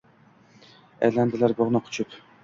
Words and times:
Aylandilar 1.07 1.53
bog‘ni 1.59 1.81
quchib. 1.91 2.17